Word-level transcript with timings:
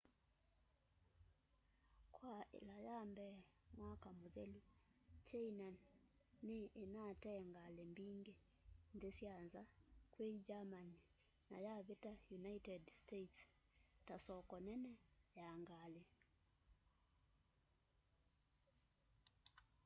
kwa 2.15 2.35
ila 2.59 2.75
ya 2.87 2.99
mbee 3.11 3.35
mwaka 3.77 4.09
muthelu 4.19 4.59
china 5.27 5.67
ni 6.47 6.59
inatee 6.83 7.41
ngali 7.51 7.83
mbingi 7.91 8.33
nthi 8.95 9.09
sya 9.17 9.33
nza 9.45 9.61
kwi 10.13 10.27
germany 10.47 10.95
na 11.49 11.57
yavita 11.67 12.11
united 12.39 12.81
states 13.01 13.37
ta 14.05 14.15
soko 14.25 14.55
nene 14.67 14.93
ya 15.39 15.49
ngali 15.61 16.03